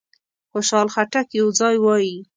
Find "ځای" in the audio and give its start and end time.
1.59-1.75